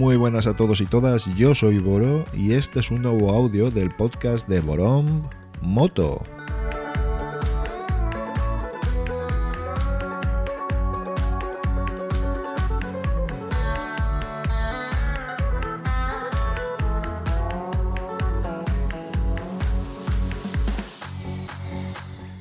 [0.00, 1.26] Muy buenas a todos y todas.
[1.36, 5.28] Yo soy Boro y este es un nuevo audio del podcast de Borom
[5.60, 6.22] Moto.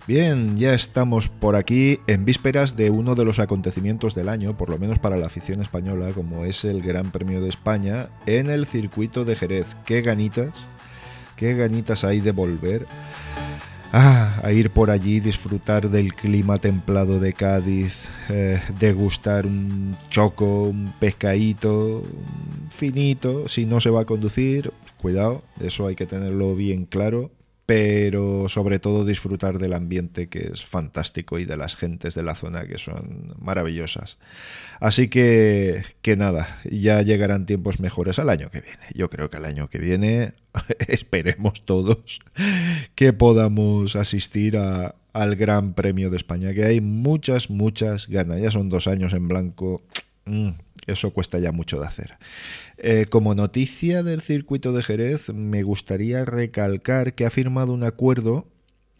[0.09, 4.71] Bien, ya estamos por aquí en vísperas de uno de los acontecimientos del año, por
[4.71, 8.65] lo menos para la afición española, como es el Gran Premio de España en el
[8.65, 9.77] circuito de Jerez.
[9.85, 10.67] Qué ganitas,
[11.35, 12.87] qué ganitas hay de volver
[13.93, 20.63] ah, a ir por allí, disfrutar del clima templado de Cádiz, eh, degustar un choco,
[20.63, 22.01] un pescadito
[22.71, 23.47] finito.
[23.47, 27.29] Si no se va a conducir, cuidado, eso hay que tenerlo bien claro
[27.69, 32.33] pero sobre todo disfrutar del ambiente que es fantástico y de las gentes de la
[32.33, 34.17] zona que son maravillosas.
[34.79, 38.79] Así que, que nada, ya llegarán tiempos mejores al año que viene.
[38.95, 40.33] Yo creo que al año que viene
[40.87, 42.21] esperemos todos
[42.95, 48.41] que podamos asistir a, al Gran Premio de España, que hay muchas, muchas ganas.
[48.41, 49.83] Ya son dos años en blanco.
[50.29, 50.49] Mm,
[50.85, 52.17] eso cuesta ya mucho de hacer.
[52.77, 58.47] Eh, como noticia del circuito de Jerez, me gustaría recalcar que ha firmado un acuerdo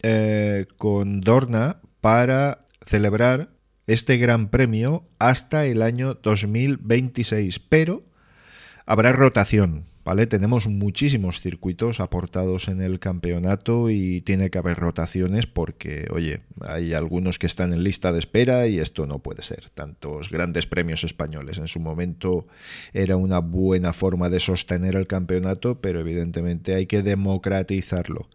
[0.02, 3.50] eh, con Dorna para celebrar
[3.86, 8.02] este gran premio hasta el año 2026, pero
[8.86, 9.89] habrá rotación.
[10.28, 16.94] Tenemos muchísimos circuitos aportados en el campeonato y tiene que haber rotaciones porque, oye, hay
[16.94, 19.70] algunos que están en lista de espera y esto no puede ser.
[19.70, 22.48] Tantos grandes premios españoles en su momento
[22.92, 28.28] era una buena forma de sostener el campeonato, pero evidentemente hay que democratizarlo.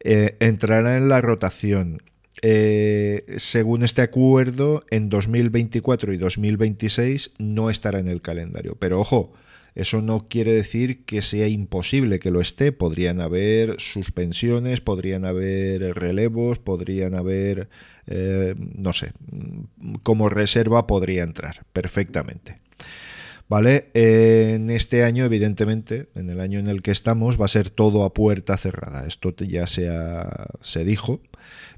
[0.00, 2.02] Eh, entrará en la rotación.
[2.40, 8.76] Eh, según este acuerdo, en 2024 y 2026 no estará en el calendario.
[8.80, 9.32] Pero ojo,
[9.74, 12.72] eso no quiere decir que sea imposible que lo esté.
[12.72, 17.68] Podrían haber suspensiones, podrían haber relevos, podrían haber,
[18.06, 19.12] eh, no sé,
[20.02, 22.56] como reserva podría entrar perfectamente.
[23.48, 23.90] ¿Vale?
[23.92, 28.04] en este año, evidentemente, en el año en el que estamos, va a ser todo
[28.04, 29.06] a puerta cerrada.
[29.06, 29.90] Esto ya se,
[30.62, 31.20] se dijo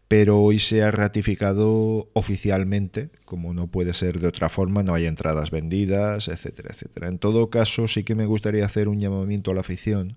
[0.08, 5.06] pero hoy se ha ratificado oficialmente, como no puede ser de otra forma, no hay
[5.06, 7.08] entradas vendidas, etcétera, etcétera.
[7.08, 10.16] En todo caso, sí que me gustaría hacer un llamamiento a la afición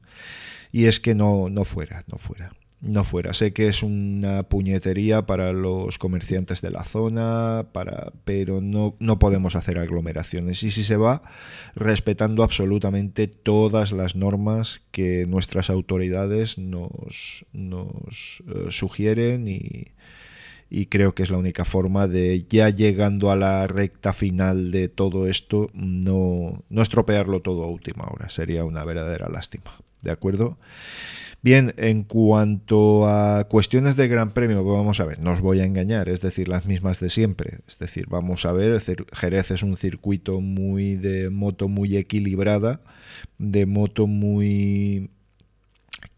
[0.71, 3.33] y es que no, no fuera, no fuera no fuera.
[3.33, 9.19] Sé que es una puñetería para los comerciantes de la zona, para, pero no, no
[9.19, 10.61] podemos hacer aglomeraciones.
[10.63, 11.23] Y si se va,
[11.75, 19.87] respetando absolutamente todas las normas que nuestras autoridades nos, nos eh, sugieren y,
[20.69, 24.89] y creo que es la única forma de, ya llegando a la recta final de
[24.89, 28.29] todo esto, no, no estropearlo todo a última hora.
[28.29, 29.71] Sería una verdadera lástima.
[30.01, 30.57] ¿De acuerdo?
[31.41, 35.65] Bien, en cuanto a cuestiones de Gran Premio, vamos a ver, no os voy a
[35.65, 37.59] engañar, es decir, las mismas de siempre.
[37.67, 38.81] Es decir, vamos a ver,
[39.13, 42.81] Jerez es un circuito muy de moto muy equilibrada,
[43.37, 45.11] de moto muy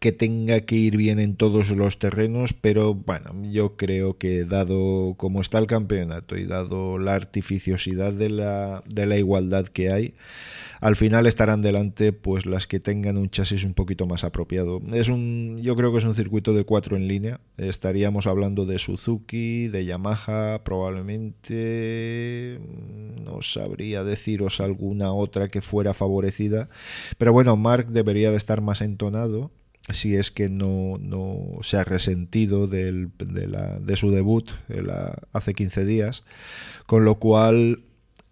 [0.00, 5.14] que tenga que ir bien en todos los terrenos, pero bueno, yo creo que dado
[5.18, 10.14] como está el campeonato y dado la artificiosidad de la, de la igualdad que hay,
[10.80, 14.80] al final estarán delante pues las que tengan un chasis un poquito más apropiado.
[14.94, 17.40] Es un, yo creo que es un circuito de cuatro en línea.
[17.58, 22.58] Estaríamos hablando de Suzuki, de Yamaha, probablemente
[23.22, 26.70] no sabría deciros alguna otra que fuera favorecida,
[27.18, 29.50] pero bueno, Mark debería de estar más entonado
[29.92, 34.50] si es que no, no se ha resentido de, la, de, su debut
[35.32, 36.24] hace 15 días,
[36.86, 37.82] con lo cual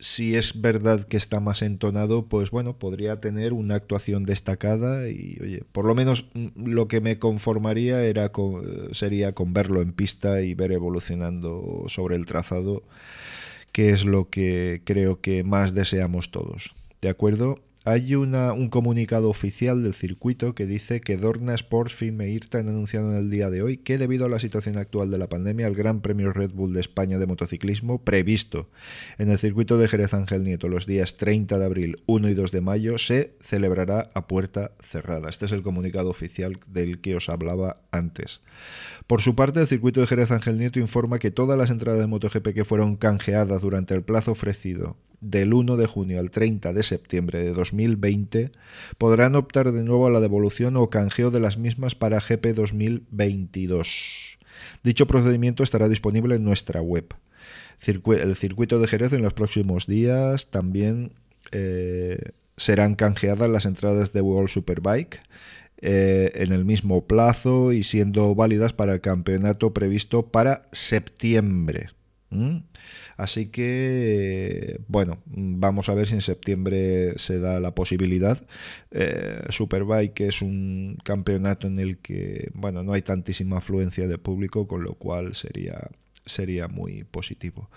[0.00, 5.38] si es verdad que está más entonado, pues bueno, podría tener una actuación destacada y
[5.42, 8.30] oye, por lo menos lo que me conformaría era
[8.92, 12.84] sería con verlo en pista y ver evolucionando sobre el trazado,
[13.72, 16.74] que es lo que creo que más deseamos todos.
[17.00, 17.60] ¿De acuerdo?
[17.88, 23.10] Hay un comunicado oficial del circuito que dice que Dorna Sportfilm e IRTA han anunciado
[23.10, 25.74] en el día de hoy que debido a la situación actual de la pandemia, el
[25.74, 28.68] Gran Premio Red Bull de España de motociclismo previsto
[29.16, 32.52] en el circuito de Jerez Ángel Nieto los días 30 de abril, 1 y 2
[32.52, 35.30] de mayo se celebrará a puerta cerrada.
[35.30, 38.42] Este es el comunicado oficial del que os hablaba antes.
[39.06, 42.06] Por su parte, el circuito de Jerez Ángel Nieto informa que todas las entradas de
[42.06, 46.82] MotoGP que fueron canjeadas durante el plazo ofrecido del 1 de junio al 30 de
[46.82, 48.52] septiembre de 2020
[48.98, 54.38] podrán optar de nuevo a la devolución o canjeo de las mismas para GP 2022.
[54.82, 57.14] Dicho procedimiento estará disponible en nuestra web.
[57.86, 61.12] El circuito de Jerez en los próximos días también
[61.52, 65.20] eh, serán canjeadas las entradas de World Superbike
[65.80, 71.90] eh, en el mismo plazo y siendo válidas para el campeonato previsto para septiembre.
[73.16, 78.46] Así que, bueno, vamos a ver si en septiembre se da la posibilidad.
[78.90, 84.68] Eh, Superbike es un campeonato en el que, bueno, no hay tantísima afluencia de público,
[84.68, 85.88] con lo cual sería
[86.26, 87.70] sería muy positivo.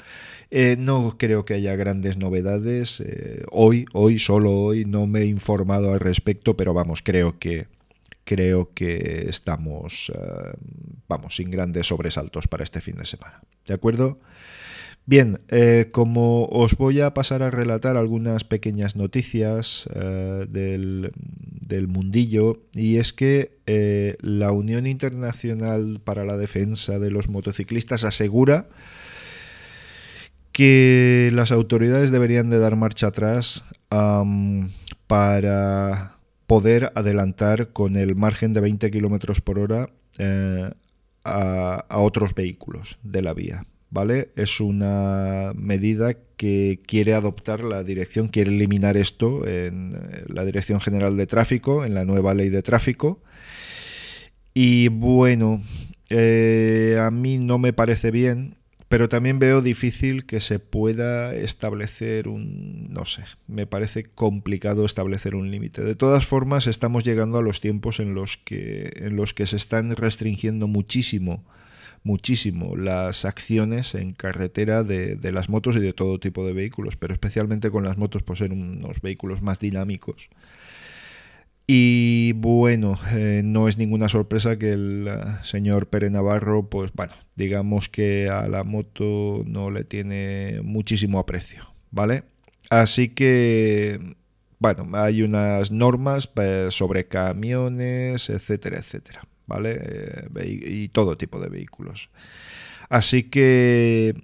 [0.49, 2.99] Eh, no creo que haya grandes novedades.
[2.99, 7.67] Eh, hoy, hoy, solo hoy, no me he informado al respecto, pero vamos, creo que
[8.25, 10.11] creo que estamos,
[11.07, 13.41] vamos, sin grandes sobresaltos para este fin de semana.
[13.65, 14.19] ¿De acuerdo?
[15.05, 22.61] Bien, eh, como os voy a pasar a relatar algunas pequeñas noticias eh, del, mundillo,
[22.73, 28.67] y es que eh, la Unión Internacional para la Defensa de los Motociclistas asegura
[30.51, 33.63] que las autoridades deberían de dar marcha atrás
[35.07, 39.89] para poder adelantar con el margen de 20 km por hora
[41.23, 43.65] a otros vehículos de la vía.
[43.91, 44.31] ¿Vale?
[44.35, 50.81] Es una medida que quiere adoptar la dirección, quiere eliminar esto en eh, la Dirección
[50.81, 53.21] General de Tráfico, en la nueva ley de tráfico.
[54.53, 55.61] Y bueno,
[56.09, 58.55] eh, a mí no me parece bien,
[58.87, 65.35] pero también veo difícil que se pueda establecer un, no sé, me parece complicado establecer
[65.35, 65.81] un límite.
[65.83, 69.57] De todas formas, estamos llegando a los tiempos en los que, en los que se
[69.57, 71.43] están restringiendo muchísimo
[72.03, 77.13] muchísimo las acciones en carretera de, las motos y de todo tipo de vehículos, pero
[77.13, 80.29] especialmente con las motos por ser unos vehículos más dinámicos.
[81.67, 87.13] Y bueno, eh, no es ninguna sorpresa que el eh, señor Pérez Navarro, pues bueno,
[87.35, 92.23] digamos que a la moto no le tiene muchísimo aprecio, ¿vale?
[92.69, 94.15] Así que,
[94.59, 99.21] bueno, hay unas normas pues, sobre camiones, etcétera, etcétera.
[99.51, 99.79] ¿Vale?
[99.81, 102.09] Eh, y todo tipo de vehículos.
[102.89, 104.15] Así que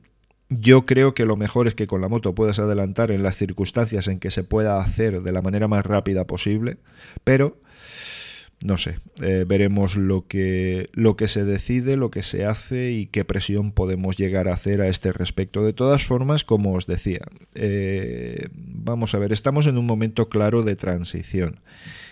[0.49, 4.07] yo creo que lo mejor es que con la moto puedas adelantar en las circunstancias
[4.07, 6.77] en que se pueda hacer de la manera más rápida posible,
[7.23, 7.57] pero
[8.65, 13.05] no sé, eh, veremos lo que, lo que se decide, lo que se hace y
[13.05, 15.63] qué presión podemos llegar a hacer a este respecto.
[15.63, 17.21] De todas formas, como os decía,
[17.53, 21.59] eh, vamos a ver, estamos en un momento claro de transición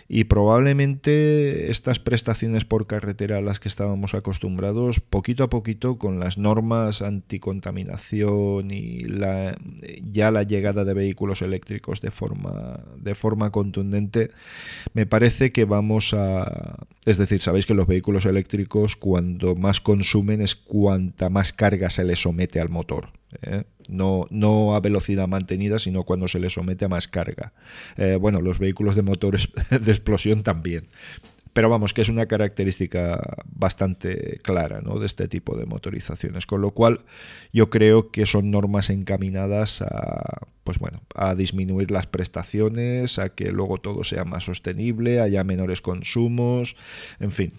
[0.07, 6.19] y probablemente estas prestaciones por carretera a las que estábamos acostumbrados, poquito a poquito con
[6.19, 9.57] las normas anticontaminación y la,
[10.03, 14.31] ya la llegada de vehículos eléctricos de forma, de forma contundente,
[14.93, 16.85] me parece que vamos a...
[17.05, 22.03] Es decir, sabéis que los vehículos eléctricos cuando más consumen es cuanta más carga se
[22.03, 23.09] le somete al motor.
[23.41, 23.63] ¿eh?
[23.89, 27.53] No, no a velocidad mantenida, sino cuando se le somete a más carga.
[27.97, 30.87] Eh, bueno, los vehículos de motores de explosión también.
[31.55, 34.99] Pero vamos, que es una característica bastante clara ¿no?
[34.99, 36.45] de este tipo de motorizaciones.
[36.45, 37.05] Con lo cual,
[37.53, 43.53] yo creo que son normas encaminadas a, pues bueno, a disminuir las prestaciones, a que
[43.53, 46.75] luego todo sea más sostenible, haya menores consumos,
[47.21, 47.53] en fin.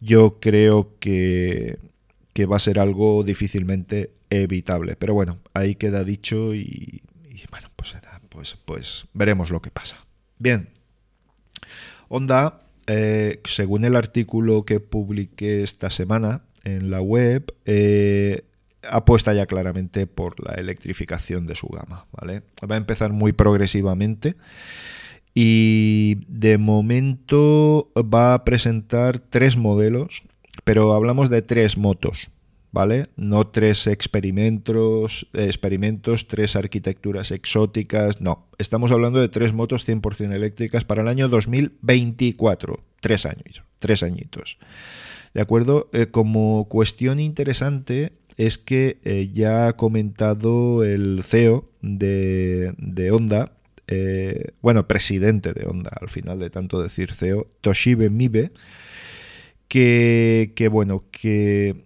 [0.00, 1.78] Yo creo que
[2.38, 4.94] que va a ser algo difícilmente evitable.
[4.94, 7.02] Pero bueno, ahí queda dicho y,
[7.50, 7.96] bueno, pues,
[8.28, 9.96] pues, pues, veremos lo que pasa.
[10.38, 10.68] Bien,
[12.06, 18.44] Honda, eh, según el artículo que publiqué esta semana en la web, eh,
[18.88, 22.06] apuesta ya claramente por la electrificación de su gama.
[22.12, 22.42] ¿vale?
[22.70, 24.36] Va a empezar muy progresivamente.
[25.34, 30.22] Y de momento va a presentar tres modelos
[30.64, 32.30] pero hablamos de tres motos,
[32.72, 33.06] ¿vale?
[33.16, 38.48] No tres experimentos, experimentos, tres arquitecturas exóticas, no.
[38.58, 42.82] Estamos hablando de tres motos 100% eléctricas para el año 2024.
[43.00, 44.58] Tres años, tres añitos.
[45.34, 45.88] ¿De acuerdo?
[45.92, 52.74] Eh, como cuestión interesante es que eh, ya ha comentado el CEO de,
[53.12, 53.52] Honda
[53.88, 58.52] eh, bueno, presidente de Honda, al final de tanto decir CEO, Toshibe Mibe,
[59.68, 61.84] que, bueno, que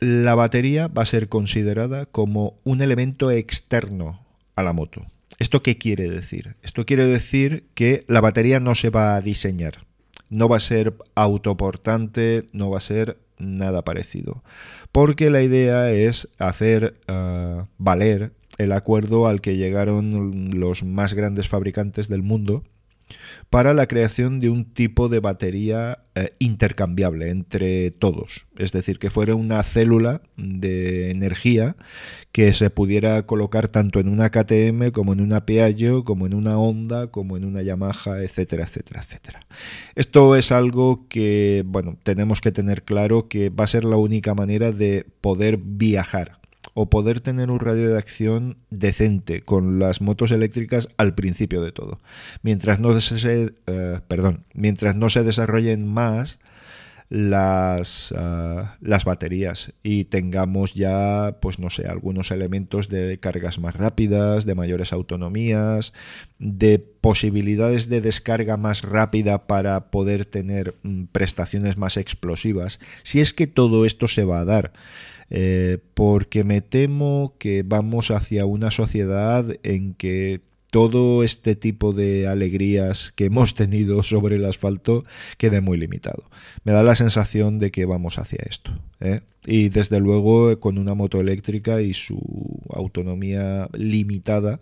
[0.00, 4.24] la batería va a ser considerada como un elemento externo
[4.54, 5.06] a la moto.
[5.38, 6.56] ¿Esto qué quiere decir?
[6.62, 9.86] Esto quiere decir que la batería no se va a diseñar,
[10.28, 14.42] no va a ser autoportante, no va a ser nada parecido.
[14.92, 21.48] Porque la idea es hacer uh, valer el acuerdo al que llegaron los más grandes
[21.48, 22.62] fabricantes del mundo
[23.50, 28.46] para la creación de un tipo de batería eh, intercambiable entre todos.
[28.58, 31.76] Es decir, que fuera una célula de energía
[32.32, 36.58] que se pudiera colocar tanto en una KTM como en una Piaggio, como en una
[36.58, 39.40] Honda, como en una Yamaha, etcétera, etcétera, etcétera.
[39.94, 44.34] Esto es algo que, bueno, tenemos que tener claro que va a ser la única
[44.34, 46.41] manera de poder viajar
[46.74, 51.72] o poder tener un radio de acción decente con las motos eléctricas al principio de
[51.72, 52.00] todo.
[52.42, 54.00] Mientras no se, eh,
[55.24, 56.40] desarrollen más
[57.12, 63.76] las, eh, las baterías y tengamos ya, pues no sé, algunos elementos de cargas más
[63.76, 65.92] rápidas, de mayores autonomías,
[66.38, 72.80] de posibilidades de descarga más rápida para poder tener mm, prestaciones más explosivas.
[73.02, 74.72] Si es que todo esto se va a dar.
[75.34, 82.28] Eh, porque me temo que vamos hacia una sociedad en que todo este tipo de
[82.28, 85.06] alegrías que hemos tenido sobre el asfalto
[85.38, 86.24] quede muy limitado.
[86.64, 88.78] Me da la sensación de que vamos hacia esto.
[89.00, 89.22] ¿eh?
[89.46, 92.20] Y desde luego con una moto eléctrica y su
[92.68, 94.60] autonomía limitada,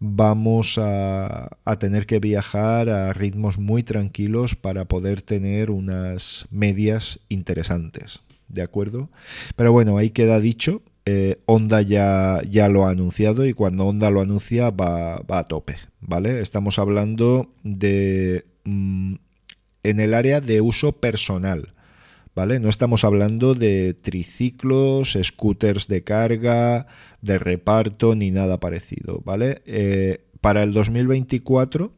[0.00, 7.20] vamos a, a, tener que viajar a ritmos muy tranquilos para poder tener unas medias
[7.28, 8.25] interesantes.
[8.48, 9.10] ¿De acuerdo?
[9.56, 10.82] Pero bueno, ahí queda dicho.
[11.08, 15.76] Eh, Honda ya, ya lo ha anunciado y cuando Honda lo anuncia va, a tope,
[16.00, 16.40] ¿vale?
[16.40, 18.44] Estamos hablando de...
[18.64, 19.14] Mm,
[19.84, 21.74] en el área de uso personal,
[22.34, 22.58] ¿vale?
[22.58, 26.88] No estamos hablando de triciclos, scooters de carga,
[27.22, 29.62] de reparto, ni nada parecido, ¿vale?
[29.64, 31.92] Eh, para el 2024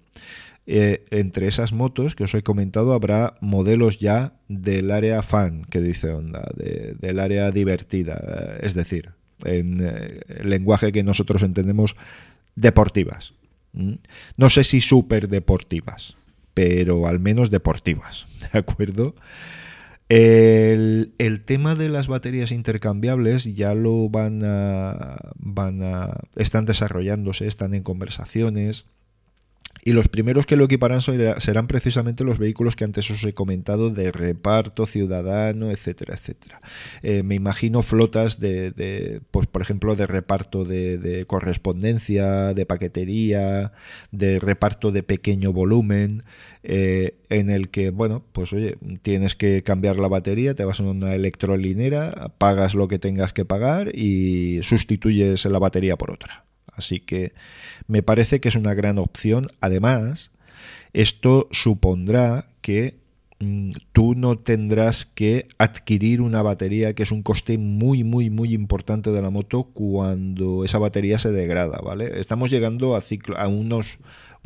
[0.70, 5.80] eh, entre esas motos que os he comentado habrá modelos ya del área fan, que
[5.80, 9.12] dice Honda, del área divertida, eh, es decir,
[9.46, 11.96] en eh, el lenguaje que nosotros entendemos,
[12.54, 13.32] deportivas.
[13.72, 16.16] No sé si súper deportivas,
[16.52, 19.14] pero al menos deportivas, ¿de acuerdo?
[20.10, 26.20] El, el, tema de las baterías intercambiables ya lo van a, van a.
[26.36, 28.84] están desarrollándose, están en conversaciones.
[29.88, 33.88] Y los primeros que lo equiparán serán precisamente los vehículos que antes os he comentado
[33.88, 36.60] de reparto ciudadano, etcétera, etcétera.
[37.02, 43.72] Eh, me imagino flotas de, pues por ejemplo, de reparto de, correspondencia, de paquetería,
[44.10, 46.22] de reparto de pequeño volumen,
[46.62, 50.82] eh, en el que, bueno, pues oye, tienes que cambiar la batería, te vas a
[50.82, 56.47] una electrolinera, pagas lo que tengas que pagar y sustituyes la batería por otra.
[56.78, 57.32] Así que
[57.86, 59.48] me parece que es una gran opción.
[59.60, 60.30] Además,
[60.92, 62.94] esto supondrá que
[63.40, 68.54] mm, tú no tendrás que adquirir una batería que es un coste muy muy muy
[68.54, 72.18] importante de la moto cuando esa batería se degrada, ¿vale?
[72.18, 73.98] Estamos llegando a, ciclo, a unos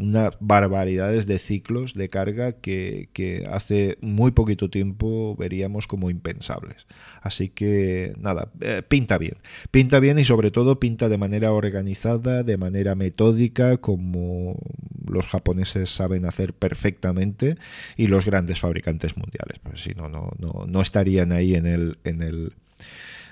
[0.02, 3.09] unas barbaridades de ciclos de carga que,
[3.50, 6.87] hace muy poquito tiempo veríamos como impensables.
[7.21, 9.37] Así que nada, eh, pinta bien.
[9.71, 14.59] Pinta bien y sobre todo pinta de manera organizada, de manera metódica, como
[15.06, 17.56] los japoneses saben hacer perfectamente
[17.97, 19.61] y los grandes fabricantes mundiales.
[19.62, 22.54] Pues si no, no, no, no estarían ahí en el, en el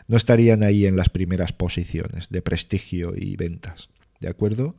[0.06, 3.90] no estarían ahí en las primeras posiciones de prestigio y ventas.
[4.20, 4.76] ¿De acuerdo?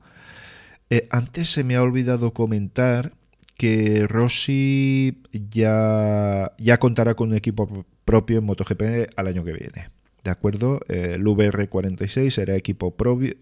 [0.91, 3.13] Eh, antes se me ha olvidado comentar
[3.55, 8.83] que Rossi ya, ya contará con un equipo propio en MotoGP
[9.15, 9.89] al año que viene.
[10.25, 10.81] ¿De acuerdo?
[10.89, 12.93] El VR46 será equipo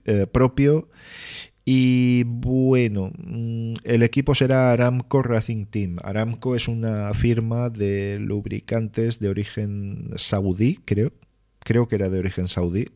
[0.06, 0.90] eh, propio.
[1.66, 5.98] Y bueno, mm, el equipo será Aramco Racing Team.
[6.04, 11.14] Aramco es una firma de lubricantes de origen saudí, creo.
[11.62, 12.90] Creo que era de origen saudí.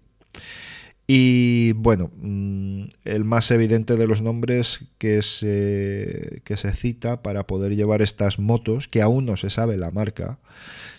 [1.05, 7.45] Y bueno, mm, el más evidente de los nombres que se, que se cita para
[7.45, 10.39] poder llevar estas motos, que aún no se sabe la marca,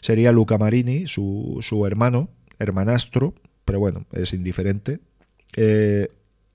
[0.00, 3.34] sería Luca Marini, su, su hermano, hermanastro,
[3.64, 5.00] pero bueno, es indiferente.
[5.56, 6.08] Eh,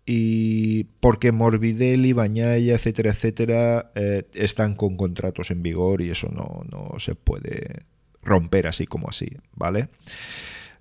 [0.05, 6.63] y porque Morbidelli, Bañaya, etcétera, etcétera, eh, están con contratos en vigor y eso no,
[6.71, 7.83] no se puede
[8.23, 9.89] romper así como así, ¿vale?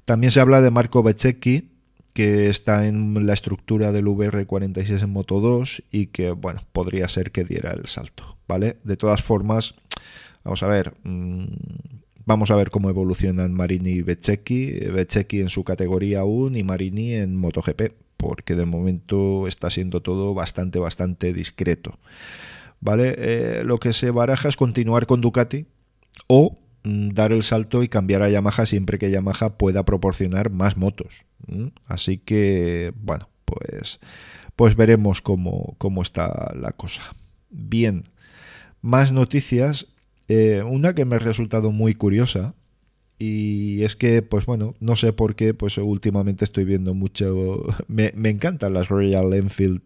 [0.05, 1.69] También se habla de Marco Beccecchi,
[2.19, 7.31] que está en la estructura del VR46 en Moto 2 y que, bueno, podría ser
[7.31, 8.79] que diera el salto, ¿vale?
[8.83, 9.77] De todas formas,
[10.43, 11.45] vamos a ver, mm,
[12.27, 17.13] vamos a ver cómo evolucionan Marini y Bececchi, Bececchi en su categoría aún y Marini
[17.13, 22.01] en MotoGP, porque de momento está siendo todo bastante, bastante discreto,
[22.81, 23.15] ¿vale?
[23.17, 25.67] Eh, lo que se baraja es continuar con Ducati
[26.27, 26.59] o
[27.15, 31.25] dar el salto y cambiar a Yamaha siempre que Yamaha pueda proporcionar más motos.
[31.87, 34.01] Así que, bueno, pues,
[34.57, 37.03] pues veremos cómo, cómo está la cosa.
[37.51, 38.03] Bien,
[38.83, 39.87] más noticias.
[40.29, 42.55] Eh, una que me ha resultado muy curiosa
[43.19, 47.65] y es que, pues bueno, no sé por qué, pues últimamente estoy viendo mucho...
[47.89, 49.83] Me, encantan las Royal Enfield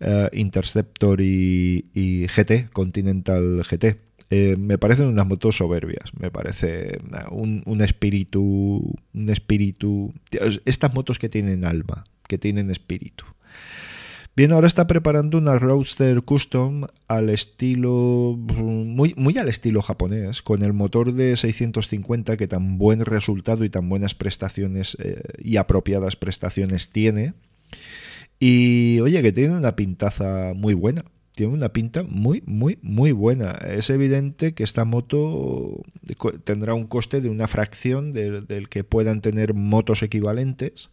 [0.00, 7.00] eh, Interceptor y, y GT, Continental GT eh, me parecen unas motos soberbias, me parece
[7.32, 10.14] un, espíritu, un espíritu,
[10.64, 13.24] estas motos que tienen alma, que tienen espíritu.
[14.36, 20.62] Bien, ahora está preparando una Roadster Custom al estilo, muy, muy al estilo japonés, con
[20.62, 26.14] el motor de 650 que tan buen resultado y tan buenas prestaciones eh, y apropiadas
[26.14, 27.34] prestaciones tiene.
[28.38, 31.04] Y oye, que tiene una pintaza muy buena
[31.40, 33.52] tiene una pinta muy, muy, muy buena.
[33.52, 35.80] Es evidente que esta moto
[36.44, 40.90] tendrá un coste de una fracción del, que puedan tener motos equivalentes,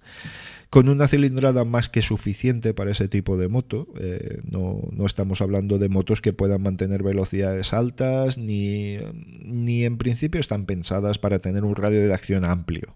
[0.70, 3.89] con una cilindrada más que suficiente para ese tipo de moto.
[4.00, 9.00] Eh, no, estamos hablando de motos que puedan mantener velocidades altas, ni,
[9.44, 12.96] ni en principio están pensadas para tener un radio de acción amplio.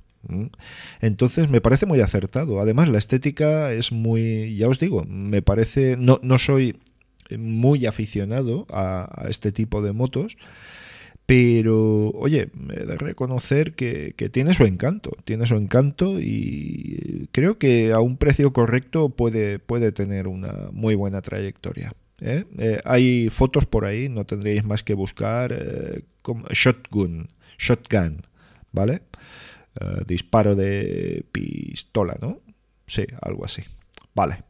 [1.02, 2.62] Entonces me parece muy acertado.
[2.62, 6.78] Además, la estética es muy, ya os digo, me parece, no, no soy
[7.38, 10.38] muy aficionado a, este tipo de motos.
[11.26, 17.94] Pero, oye, he de reconocer que, tiene su encanto, tiene su encanto y creo que
[17.94, 21.94] a un precio correcto puede, puede tener una muy buena trayectoria.
[22.22, 22.46] ¿eh?
[22.58, 28.22] Eh, hay fotos por ahí, no tendréis más que buscar eh, como shotgun, shotgun,
[28.72, 29.04] ¿vale?
[30.06, 32.42] disparo de pistola, ¿no?
[32.88, 33.62] Sí, algo así.
[34.14, 34.44] Vale.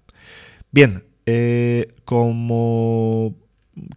[0.71, 3.35] Bien, eh, como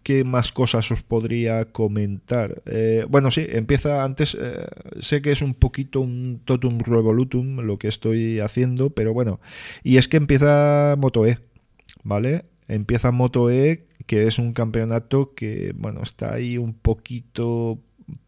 [0.05, 2.63] ¿Qué más cosas os podría comentar?
[2.67, 4.37] Eh, bueno, sí, empieza antes.
[4.41, 4.67] Eh,
[5.01, 9.41] sé que es un poquito un totum revolutum lo que estoy haciendo, pero bueno.
[9.83, 11.41] Y es que empieza Moto E,
[12.05, 12.45] ¿vale?
[12.69, 17.81] Empieza Moto E, que es un campeonato que, bueno, está ahí un poquito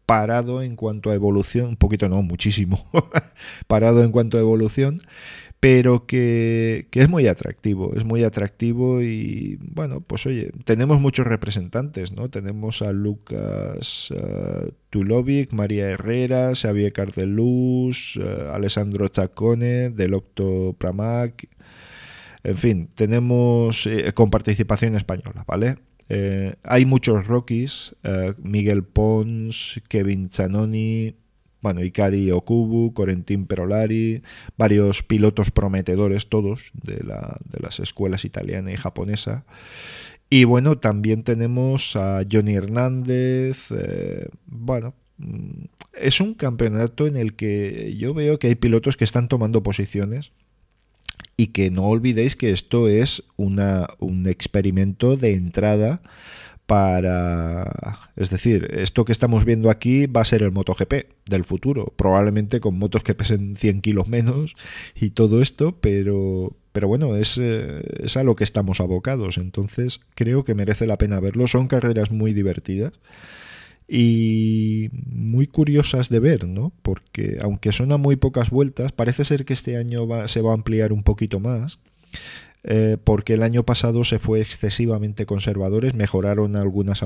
[0.05, 1.69] parado en cuanto a evolución.
[1.69, 2.89] Un poquito, no, muchísimo.
[3.67, 5.01] parado en cuanto a evolución
[5.59, 12.11] pero que, es muy atractivo, es muy atractivo y bueno, pues oye, tenemos muchos representantes,
[12.11, 12.29] ¿no?
[12.29, 21.47] Tenemos a Lucas uh, Tulovic, María Herrera, Xavier Cardeluz, uh, Alessandro Chacone, Delocto Pramac,
[22.43, 25.79] en fin, tenemos eh, con participación española, ¿vale?
[26.07, 27.95] Eh, hay muchos Rockies,
[28.41, 31.15] Miguel Pons, Kevin Zanoni,
[31.61, 34.21] bueno, Ikari Okubu, Corentin Perolari,
[34.57, 39.45] varios pilotos prometedores, todos de, las escuelas italiana y japonesa.
[40.29, 43.71] Y bueno, también tenemos a Johnny Hernández.
[43.71, 49.05] Eh, bueno, mm, es un campeonato en el que yo veo que hay pilotos que
[49.05, 50.31] están tomando posiciones
[51.37, 56.01] y que no olvidéis que esto es una, un experimento de entrada
[56.67, 58.11] para...
[58.17, 60.93] Es decir, esto que estamos viendo aquí va a ser el MotoGP
[61.29, 64.55] del futuro, probablemente con motos que pesen 100 kilos menos
[64.93, 70.01] y todo esto, pero, pero bueno, es, eh, es a lo que estamos abocados, entonces
[70.13, 71.47] creo que merece la pena verlo.
[71.47, 72.91] Son carreras muy divertidas
[73.87, 76.73] y muy curiosas de ver, ¿no?
[76.81, 80.55] Porque aunque son a muy pocas vueltas, parece ser que este año se va a
[80.55, 81.79] ampliar un poquito más.
[82.63, 87.01] Eh, porque el año pasado se fue excesivamente conservadores, mejoraron algunas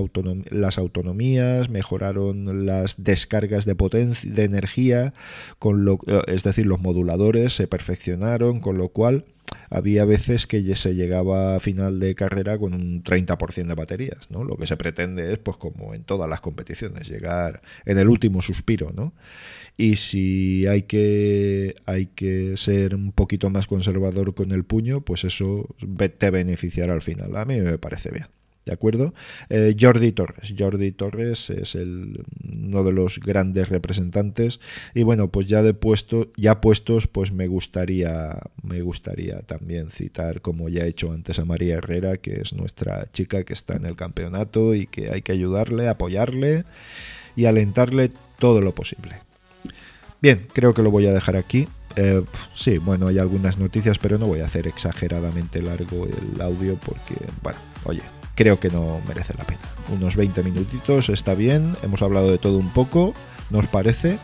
[0.49, 3.75] las autonomías, mejoraron las descargas de
[4.23, 5.13] de energía,
[5.59, 9.25] con lo, eh, es decir, los moduladores se perfeccionaron, con lo cual
[9.71, 14.43] había veces que se llegaba a final de carrera con un 30% de baterías, ¿no?
[14.43, 18.41] Lo que se pretende es, pues como en todas las competiciones, llegar en el último
[18.41, 19.13] suspiro, ¿no?
[19.77, 25.23] y si hay que, hay que ser un poquito más conservador con el puño, pues
[25.23, 25.75] eso
[26.17, 27.35] te beneficiará al final.
[27.35, 28.27] A mí me parece bien.
[28.65, 29.13] ¿De acuerdo?
[29.49, 30.53] Eh, Jordi Torres.
[30.57, 34.59] Jordi Torres es el, uno de los grandes representantes.
[34.93, 40.41] Y bueno, pues ya de puesto, ya puestos, pues me gustaría, me gustaría también citar,
[40.41, 43.85] como ya he hecho antes, a María Herrera, que es nuestra chica que está en
[43.85, 46.63] el campeonato y que hay que ayudarle, apoyarle
[47.35, 49.15] y alentarle todo lo posible.
[50.21, 51.67] Bien, creo que lo voy a dejar aquí.
[51.95, 52.21] Eh,
[52.53, 57.15] sí, bueno, hay algunas noticias, pero no voy a hacer exageradamente largo el audio porque,
[57.41, 58.01] bueno, oye,
[58.41, 59.59] creo que no merece la pena.
[59.89, 63.13] Unos 20 minutitos está bien, hemos hablado de todo un poco,
[63.51, 64.17] ¿nos parece?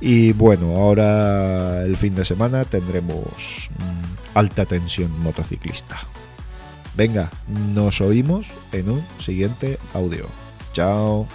[0.00, 5.98] Y bueno, ahora el fin de semana tendremos mm, alta tensión motociclista.
[6.96, 7.30] Venga,
[7.74, 10.26] nos oímos en un siguiente audio.
[10.72, 11.26] Chao.